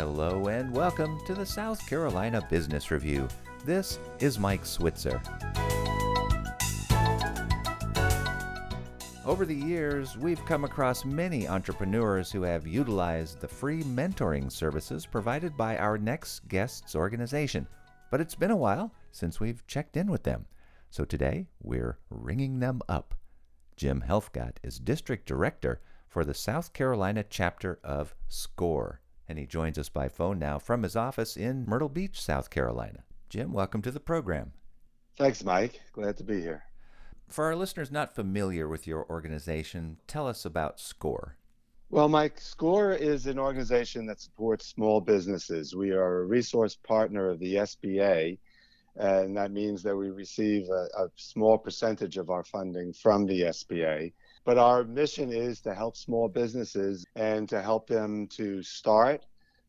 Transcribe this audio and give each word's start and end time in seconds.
Hello 0.00 0.46
and 0.46 0.72
welcome 0.72 1.20
to 1.26 1.34
the 1.34 1.44
South 1.44 1.86
Carolina 1.86 2.40
Business 2.48 2.90
Review. 2.90 3.28
This 3.66 3.98
is 4.18 4.38
Mike 4.38 4.64
Switzer. 4.64 5.20
Over 9.26 9.44
the 9.44 9.54
years, 9.54 10.16
we've 10.16 10.42
come 10.46 10.64
across 10.64 11.04
many 11.04 11.46
entrepreneurs 11.46 12.32
who 12.32 12.40
have 12.40 12.66
utilized 12.66 13.40
the 13.40 13.48
free 13.48 13.82
mentoring 13.82 14.50
services 14.50 15.04
provided 15.04 15.54
by 15.54 15.76
our 15.76 15.98
next 15.98 16.48
guest's 16.48 16.94
organization. 16.94 17.66
But 18.10 18.22
it's 18.22 18.34
been 18.34 18.50
a 18.50 18.56
while 18.56 18.94
since 19.12 19.38
we've 19.38 19.66
checked 19.66 19.98
in 19.98 20.10
with 20.10 20.22
them. 20.22 20.46
So 20.88 21.04
today, 21.04 21.48
we're 21.62 21.98
ringing 22.08 22.58
them 22.60 22.80
up. 22.88 23.14
Jim 23.76 24.02
Helfgott 24.08 24.56
is 24.62 24.78
District 24.78 25.26
Director 25.26 25.82
for 26.08 26.24
the 26.24 26.32
South 26.32 26.72
Carolina 26.72 27.22
chapter 27.22 27.78
of 27.84 28.14
SCORE. 28.28 29.02
And 29.30 29.38
he 29.38 29.46
joins 29.46 29.78
us 29.78 29.88
by 29.88 30.08
phone 30.08 30.40
now 30.40 30.58
from 30.58 30.82
his 30.82 30.96
office 30.96 31.36
in 31.36 31.64
Myrtle 31.64 31.88
Beach, 31.88 32.20
South 32.20 32.50
Carolina. 32.50 33.04
Jim, 33.28 33.52
welcome 33.52 33.80
to 33.82 33.92
the 33.92 34.00
program. 34.00 34.50
Thanks, 35.16 35.44
Mike. 35.44 35.80
Glad 35.92 36.16
to 36.16 36.24
be 36.24 36.40
here. 36.40 36.64
For 37.28 37.44
our 37.44 37.54
listeners 37.54 37.92
not 37.92 38.12
familiar 38.12 38.66
with 38.66 38.88
your 38.88 39.08
organization, 39.08 39.98
tell 40.08 40.26
us 40.26 40.44
about 40.44 40.80
SCORE. 40.80 41.36
Well, 41.90 42.08
Mike, 42.08 42.40
SCORE 42.40 42.94
is 42.94 43.26
an 43.26 43.38
organization 43.38 44.04
that 44.06 44.20
supports 44.20 44.66
small 44.66 45.00
businesses. 45.00 45.76
We 45.76 45.92
are 45.92 46.22
a 46.22 46.26
resource 46.26 46.74
partner 46.74 47.30
of 47.30 47.38
the 47.38 47.54
SBA, 47.54 48.36
and 48.96 49.36
that 49.36 49.52
means 49.52 49.84
that 49.84 49.94
we 49.94 50.10
receive 50.10 50.68
a, 50.70 51.04
a 51.04 51.08
small 51.14 51.56
percentage 51.56 52.16
of 52.16 52.30
our 52.30 52.42
funding 52.42 52.92
from 52.92 53.26
the 53.26 53.42
SBA. 53.42 54.12
But 54.50 54.58
our 54.58 54.82
mission 54.82 55.32
is 55.32 55.60
to 55.60 55.72
help 55.72 55.96
small 55.96 56.28
businesses 56.28 57.06
and 57.14 57.48
to 57.50 57.62
help 57.62 57.86
them 57.86 58.26
to 58.32 58.64
start, 58.64 59.24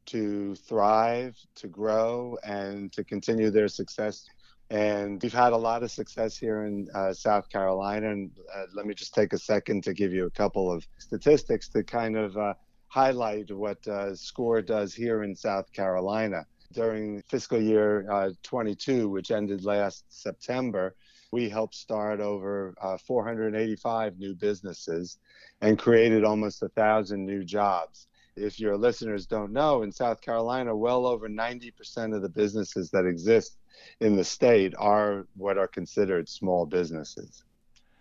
to 0.08 0.56
thrive, 0.56 1.38
to 1.58 1.68
grow, 1.68 2.36
and 2.44 2.92
to 2.94 3.04
continue 3.04 3.52
their 3.52 3.68
success. 3.68 4.26
And 4.72 5.22
we've 5.22 5.32
had 5.32 5.54
a 5.54 5.58
lot 5.70 5.84
of 5.84 5.92
success 5.92 6.36
here 6.36 6.64
in 6.64 6.88
uh, 6.96 7.14
South 7.14 7.48
Carolina. 7.50 8.10
And 8.10 8.32
uh, 8.56 8.64
let 8.74 8.88
me 8.88 8.96
just 8.96 9.14
take 9.14 9.34
a 9.34 9.38
second 9.38 9.84
to 9.84 9.94
give 9.94 10.14
you 10.14 10.26
a 10.26 10.32
couple 10.32 10.72
of 10.72 10.88
statistics 10.98 11.70
to 11.70 11.84
kind 11.84 12.18
of 12.18 12.36
uh, 12.36 12.56
highlight 12.88 13.52
what 13.52 13.88
uh, 13.88 14.16
SCORE 14.16 14.64
does 14.64 14.96
here 14.96 15.22
in 15.22 15.36
South 15.36 15.72
Carolina. 15.74 16.48
During 16.74 17.22
fiscal 17.30 17.62
year 17.62 18.12
uh, 18.12 18.32
22, 18.42 19.10
which 19.10 19.30
ended 19.30 19.64
last 19.64 20.06
September, 20.10 20.96
we 21.32 21.50
helped 21.50 21.76
start 21.76 22.20
over 22.20 22.74
uh, 22.82 22.98
485 22.98 24.20
new 24.20 24.36
businesses 24.36 25.18
and 25.62 25.80
created 25.80 26.26
almost 26.26 26.62
a 26.62 26.70
thousand 26.70 27.26
new 27.26 27.44
jobs. 27.44 28.08
If 28.36 28.60
your 28.60 28.78
listeners 28.78 29.26
don't 29.26 29.52
know, 29.52 29.82
in 29.82 29.92
South 29.92 30.22
Carolina, 30.22 30.76
well 30.76 31.06
over 31.06 31.30
90% 31.30 32.16
of 32.16 32.22
the 32.22 32.30
businesses 32.30 32.90
that 32.92 33.06
exist 33.06 33.58
in 34.00 34.16
the 34.16 34.24
state 34.24 34.74
are 34.78 35.26
what 35.36 35.58
are 35.58 35.68
considered 35.68 36.28
small 36.28 36.66
businesses. 36.66 37.44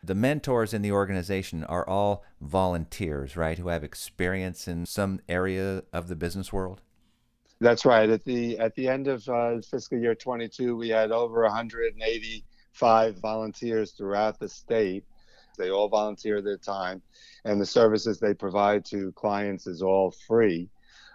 The 0.02 0.14
mentors 0.14 0.72
in 0.72 0.82
the 0.82 0.92
organization 0.92 1.62
are 1.64 1.86
all 1.86 2.24
volunteers, 2.40 3.36
right, 3.36 3.58
who 3.58 3.68
have 3.68 3.84
experience 3.84 4.66
in 4.66 4.86
some 4.86 5.20
area 5.28 5.82
of 5.92 6.08
the 6.08 6.16
business 6.16 6.52
world? 6.52 6.80
That's 7.60 7.84
right. 7.84 8.08
At 8.08 8.24
the 8.24 8.58
at 8.58 8.74
the 8.74 8.88
end 8.88 9.06
of 9.06 9.28
uh, 9.28 9.60
fiscal 9.60 9.98
year 9.98 10.14
22, 10.14 10.74
we 10.74 10.88
had 10.88 11.12
over 11.12 11.42
180 11.42 12.44
five 12.80 13.18
volunteers 13.18 13.92
throughout 13.92 14.40
the 14.40 14.48
state. 14.48 15.04
They 15.58 15.70
all 15.70 15.90
volunteer 15.90 16.40
their 16.40 16.56
time, 16.56 17.02
and 17.44 17.60
the 17.60 17.66
services 17.66 18.18
they 18.18 18.32
provide 18.32 18.86
to 18.86 19.12
clients 19.12 19.66
is 19.66 19.82
all 19.82 20.14
free. 20.26 20.70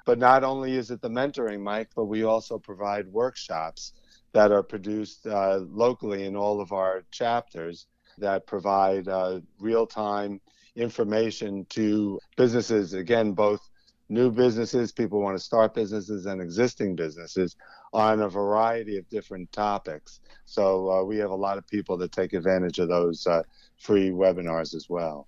But 0.05 0.19
not 0.19 0.43
only 0.43 0.75
is 0.75 0.91
it 0.91 1.01
the 1.01 1.09
mentoring, 1.09 1.61
Mike, 1.61 1.89
but 1.95 2.05
we 2.05 2.23
also 2.23 2.59
provide 2.59 3.07
workshops 3.07 3.93
that 4.33 4.51
are 4.51 4.61
produced 4.61 5.25
uh, 5.25 5.61
locally 5.67 6.25
in 6.25 6.35
all 6.35 6.61
of 6.61 6.71
our 6.71 7.03
chapters 7.09 7.87
that 8.19 8.45
provide 8.45 9.07
uh, 9.07 9.39
real 9.59 9.87
time 9.87 10.39
information 10.75 11.65
to 11.69 12.19
businesses, 12.37 12.93
again, 12.93 13.31
both 13.31 13.61
new 14.09 14.29
businesses, 14.31 14.91
people 14.91 15.21
want 15.21 15.37
to 15.37 15.43
start 15.43 15.73
businesses, 15.73 16.25
and 16.25 16.41
existing 16.41 16.95
businesses 16.95 17.55
on 17.93 18.21
a 18.21 18.29
variety 18.29 18.97
of 18.97 19.07
different 19.09 19.51
topics. 19.51 20.19
So 20.45 20.91
uh, 20.91 21.03
we 21.03 21.17
have 21.17 21.31
a 21.31 21.35
lot 21.35 21.57
of 21.57 21.67
people 21.67 21.97
that 21.97 22.11
take 22.11 22.33
advantage 22.33 22.79
of 22.79 22.89
those 22.89 23.25
uh, 23.25 23.43
free 23.77 24.09
webinars 24.09 24.75
as 24.75 24.87
well. 24.89 25.27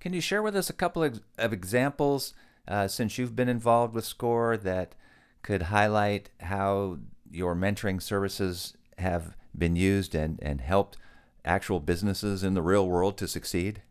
Can 0.00 0.12
you 0.12 0.20
share 0.20 0.42
with 0.42 0.56
us 0.56 0.70
a 0.70 0.74
couple 0.74 1.02
of, 1.02 1.20
of 1.38 1.52
examples 1.52 2.34
uh, 2.68 2.88
since 2.88 3.18
you've 3.18 3.36
been 3.36 3.48
involved 3.48 3.94
with 3.94 4.04
SCORE 4.04 4.56
that 4.58 4.94
could 5.42 5.62
highlight 5.62 6.30
how 6.40 6.98
your 7.30 7.54
mentoring 7.54 8.00
services 8.00 8.76
have 8.98 9.36
been 9.56 9.76
used 9.76 10.14
and, 10.14 10.38
and 10.42 10.60
helped 10.60 10.96
actual 11.44 11.80
businesses 11.80 12.42
in 12.42 12.54
the 12.54 12.62
real 12.62 12.88
world 12.88 13.16
to 13.18 13.28
succeed? 13.28 13.82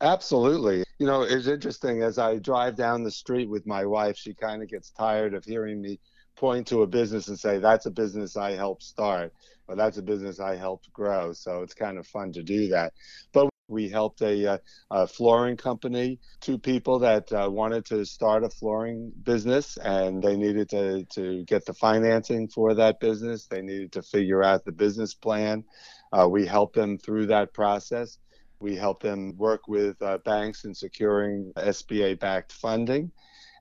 Absolutely. 0.00 0.83
You 0.98 1.06
know, 1.06 1.22
it's 1.22 1.48
interesting 1.48 2.02
as 2.02 2.18
I 2.18 2.38
drive 2.38 2.76
down 2.76 3.02
the 3.02 3.10
street 3.10 3.48
with 3.48 3.66
my 3.66 3.84
wife, 3.84 4.16
she 4.16 4.32
kind 4.34 4.62
of 4.62 4.68
gets 4.68 4.90
tired 4.90 5.34
of 5.34 5.44
hearing 5.44 5.80
me 5.80 5.98
point 6.36 6.66
to 6.68 6.82
a 6.82 6.86
business 6.86 7.28
and 7.28 7.38
say, 7.38 7.58
that's 7.58 7.86
a 7.86 7.90
business 7.90 8.36
I 8.36 8.52
helped 8.52 8.82
start, 8.82 9.32
or 9.66 9.76
that's 9.76 9.98
a 9.98 10.02
business 10.02 10.40
I 10.40 10.56
helped 10.56 10.92
grow. 10.92 11.32
So 11.32 11.62
it's 11.62 11.74
kind 11.74 11.98
of 11.98 12.06
fun 12.06 12.32
to 12.32 12.42
do 12.42 12.68
that. 12.68 12.92
But 13.32 13.48
we 13.68 13.88
helped 13.88 14.20
a, 14.20 14.52
uh, 14.52 14.58
a 14.90 15.06
flooring 15.06 15.56
company, 15.56 16.18
two 16.40 16.58
people 16.58 16.98
that 17.00 17.32
uh, 17.32 17.48
wanted 17.50 17.84
to 17.86 18.04
start 18.04 18.44
a 18.44 18.50
flooring 18.50 19.10
business 19.22 19.78
and 19.78 20.22
they 20.22 20.36
needed 20.36 20.68
to, 20.70 21.04
to 21.14 21.44
get 21.44 21.64
the 21.64 21.74
financing 21.74 22.46
for 22.48 22.74
that 22.74 23.00
business. 23.00 23.46
They 23.46 23.62
needed 23.62 23.92
to 23.92 24.02
figure 24.02 24.42
out 24.42 24.64
the 24.64 24.72
business 24.72 25.14
plan. 25.14 25.64
Uh, 26.12 26.28
we 26.28 26.46
helped 26.46 26.76
them 26.76 26.98
through 26.98 27.26
that 27.26 27.54
process. 27.54 28.18
We 28.64 28.76
help 28.76 29.02
them 29.02 29.36
work 29.36 29.68
with 29.68 30.00
uh, 30.00 30.16
banks 30.24 30.64
in 30.64 30.74
securing 30.74 31.52
SBA 31.54 32.18
backed 32.18 32.50
funding. 32.50 33.12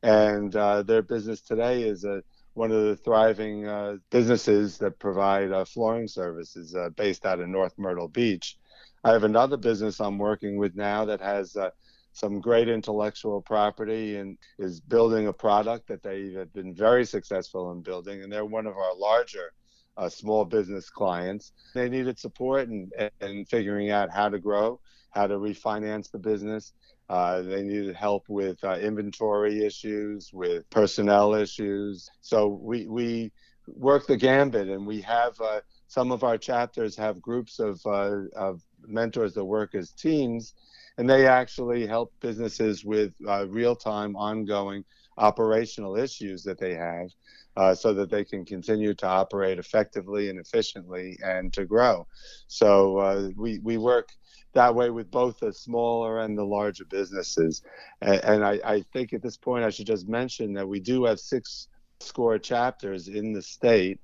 And 0.01 0.55
uh, 0.55 0.83
their 0.83 1.01
business 1.01 1.41
today 1.41 1.83
is 1.83 2.05
a, 2.05 2.23
one 2.53 2.71
of 2.71 2.85
the 2.85 2.95
thriving 2.95 3.67
uh, 3.67 3.97
businesses 4.11 4.77
that 4.77 4.99
provide 4.99 5.51
uh, 5.51 5.65
flooring 5.65 6.07
services 6.07 6.73
uh, 6.73 6.87
based 6.95 7.25
out 7.25 7.41
of 7.41 7.49
North 7.49 7.73
Myrtle 7.77 8.07
Beach. 8.07 8.57
I 9.03 9.11
have 9.11 9.25
another 9.25 9.57
business 9.57 9.99
I'm 9.99 10.17
working 10.17 10.55
with 10.55 10.73
now 10.73 11.03
that 11.03 11.19
has 11.19 11.57
uh, 11.57 11.71
some 12.13 12.39
great 12.39 12.69
intellectual 12.69 13.41
property 13.41 14.15
and 14.15 14.37
is 14.57 14.79
building 14.79 15.27
a 15.27 15.33
product 15.33 15.85
that 15.89 16.01
they 16.01 16.31
have 16.31 16.53
been 16.53 16.73
very 16.73 17.03
successful 17.03 17.73
in 17.73 17.81
building. 17.81 18.23
And 18.23 18.31
they're 18.31 18.45
one 18.45 18.67
of 18.67 18.77
our 18.77 18.95
larger 18.95 19.51
uh, 19.97 20.09
small 20.09 20.45
business 20.45 20.89
clients. 20.89 21.51
They 21.73 21.89
needed 21.89 22.19
support 22.19 22.67
and, 22.69 22.91
and 23.21 23.47
figuring 23.47 23.91
out 23.91 24.09
how 24.11 24.29
to 24.29 24.39
grow, 24.39 24.79
how 25.11 25.27
to 25.27 25.35
refinance 25.35 26.11
the 26.11 26.19
business. 26.19 26.73
Uh, 27.09 27.41
they 27.41 27.61
needed 27.61 27.95
help 27.95 28.23
with 28.29 28.63
uh, 28.63 28.75
inventory 28.75 29.65
issues, 29.65 30.31
with 30.33 30.69
personnel 30.69 31.33
issues. 31.35 32.09
So 32.21 32.47
we, 32.47 32.87
we 32.87 33.31
work 33.67 34.07
the 34.07 34.17
gambit, 34.17 34.69
and 34.69 34.87
we 34.87 35.01
have 35.01 35.39
uh, 35.39 35.59
some 35.87 36.11
of 36.11 36.23
our 36.23 36.37
chapters 36.37 36.95
have 36.95 37.21
groups 37.21 37.59
of, 37.59 37.79
uh, 37.85 38.21
of 38.35 38.61
mentors 38.85 39.33
that 39.33 39.45
work 39.45 39.75
as 39.75 39.91
teams, 39.91 40.53
and 40.97 41.09
they 41.09 41.27
actually 41.27 41.85
help 41.85 42.13
businesses 42.19 42.83
with 42.85 43.13
uh, 43.27 43.47
real 43.47 43.75
time, 43.75 44.15
ongoing 44.15 44.83
operational 45.17 45.95
issues 45.95 46.43
that 46.43 46.57
they 46.57 46.73
have 46.73 47.09
uh, 47.55 47.73
so 47.73 47.93
that 47.93 48.09
they 48.09 48.23
can 48.23 48.45
continue 48.45 48.93
to 48.95 49.07
operate 49.07 49.59
effectively 49.59 50.29
and 50.29 50.39
efficiently 50.39 51.17
and 51.23 51.53
to 51.53 51.65
grow. 51.65 52.07
So 52.47 52.97
uh, 52.97 53.29
we, 53.35 53.59
we 53.59 53.77
work 53.77 54.09
that 54.53 54.73
way 54.73 54.89
with 54.89 55.09
both 55.11 55.39
the 55.39 55.51
smaller 55.51 56.19
and 56.19 56.37
the 56.37 56.43
larger 56.43 56.85
businesses. 56.85 57.63
And, 58.01 58.23
and 58.23 58.45
I, 58.45 58.59
I, 58.63 58.81
think 58.93 59.13
at 59.13 59.21
this 59.21 59.37
point, 59.37 59.63
I 59.63 59.69
should 59.69 59.87
just 59.87 60.07
mention 60.07 60.53
that 60.53 60.67
we 60.67 60.79
do 60.79 61.05
have 61.05 61.19
six 61.19 61.67
score 61.99 62.37
chapters 62.37 63.07
in 63.07 63.33
the 63.33 63.41
state. 63.41 63.99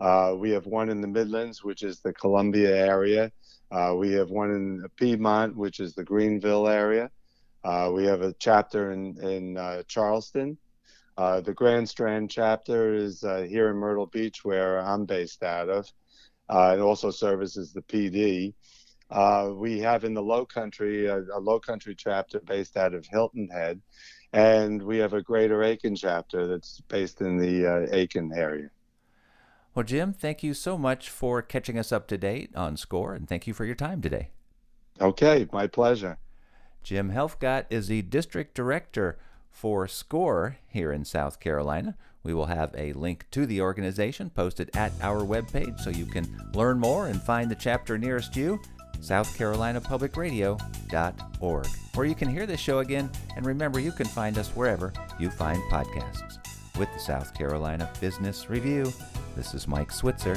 Uh, 0.00 0.34
we 0.36 0.50
have 0.50 0.66
one 0.66 0.88
in 0.88 1.00
the 1.00 1.08
Midlands, 1.08 1.62
which 1.62 1.82
is 1.82 2.00
the 2.00 2.12
Columbia 2.12 2.76
area. 2.76 3.32
Uh, 3.70 3.94
we 3.96 4.12
have 4.12 4.30
one 4.30 4.50
in 4.50 4.84
Piedmont, 4.96 5.56
which 5.56 5.80
is 5.80 5.94
the 5.94 6.04
Greenville 6.04 6.68
area. 6.68 7.10
Uh, 7.64 7.90
we 7.94 8.04
have 8.04 8.20
a 8.20 8.34
chapter 8.38 8.92
in, 8.92 9.16
in 9.22 9.56
uh, 9.56 9.82
Charleston. 9.88 10.58
Uh, 11.16 11.40
the 11.40 11.54
Grand 11.54 11.88
Strand 11.88 12.30
chapter 12.30 12.94
is 12.94 13.22
uh, 13.22 13.42
here 13.48 13.70
in 13.70 13.76
Myrtle 13.76 14.06
Beach, 14.06 14.44
where 14.44 14.80
I'm 14.80 15.04
based 15.04 15.42
out 15.42 15.68
of. 15.68 15.86
it 16.50 16.80
also 16.80 17.10
services 17.10 17.72
the 17.72 17.82
Pee 17.82 18.10
Dee. 18.10 18.54
we 19.56 19.78
have 19.78 20.04
in 20.04 20.14
the 20.14 20.22
Low 20.22 20.44
Country 20.44 21.06
a, 21.06 21.20
a 21.20 21.38
Low 21.38 21.60
Country 21.60 21.94
chapter 21.94 22.40
based 22.40 22.76
out 22.76 22.94
of 22.94 23.06
Hilton 23.06 23.48
Head, 23.48 23.80
and 24.32 24.82
we 24.82 24.98
have 24.98 25.12
a 25.12 25.22
Greater 25.22 25.62
Aiken 25.62 25.94
chapter 25.94 26.48
that's 26.48 26.80
based 26.88 27.20
in 27.20 27.38
the 27.38 27.88
Aiken 27.92 28.32
area. 28.34 28.70
Well, 29.74 29.84
Jim, 29.84 30.12
thank 30.12 30.42
you 30.42 30.54
so 30.54 30.78
much 30.78 31.10
for 31.10 31.42
catching 31.42 31.78
us 31.78 31.90
up 31.90 32.06
to 32.08 32.18
date 32.18 32.50
on 32.54 32.76
SCORE, 32.76 33.14
and 33.14 33.28
thank 33.28 33.46
you 33.46 33.54
for 33.54 33.64
your 33.64 33.74
time 33.74 34.00
today. 34.00 34.30
Okay, 35.00 35.48
my 35.52 35.66
pleasure. 35.66 36.18
Jim 36.84 37.10
Helfgott 37.10 37.64
is 37.70 37.88
the 37.88 38.02
district 38.02 38.54
director 38.54 39.18
for 39.54 39.88
SCORE 39.88 40.58
here 40.66 40.92
in 40.92 41.06
South 41.06 41.40
Carolina. 41.40 41.96
We 42.24 42.34
will 42.34 42.46
have 42.46 42.74
a 42.76 42.92
link 42.94 43.26
to 43.30 43.46
the 43.46 43.60
organization 43.60 44.30
posted 44.30 44.68
at 44.74 44.90
our 45.00 45.20
webpage 45.20 45.78
so 45.80 45.90
you 45.90 46.06
can 46.06 46.26
learn 46.54 46.80
more 46.80 47.06
and 47.06 47.22
find 47.22 47.48
the 47.50 47.54
chapter 47.54 47.96
nearest 47.96 48.34
you, 48.34 48.60
southcarolinapublicradio.org. 48.98 51.66
Or 51.96 52.04
you 52.04 52.14
can 52.14 52.28
hear 52.28 52.46
this 52.46 52.60
show 52.60 52.80
again, 52.80 53.10
and 53.36 53.46
remember, 53.46 53.78
you 53.78 53.92
can 53.92 54.06
find 54.06 54.36
us 54.38 54.48
wherever 54.50 54.92
you 55.20 55.30
find 55.30 55.62
podcasts. 55.70 56.38
With 56.78 56.92
the 56.92 56.98
South 56.98 57.32
Carolina 57.34 57.88
Business 58.00 58.50
Review, 58.50 58.92
this 59.36 59.54
is 59.54 59.68
Mike 59.68 59.92
Switzer. 59.92 60.36